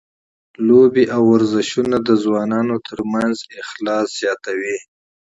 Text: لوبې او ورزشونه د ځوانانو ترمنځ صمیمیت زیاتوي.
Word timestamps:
لوبې 0.67 1.03
او 1.15 1.21
ورزشونه 1.33 1.97
د 2.07 2.09
ځوانانو 2.23 2.75
ترمنځ 2.87 3.33
صمیمیت 3.41 4.05
زیاتوي. 4.19 4.77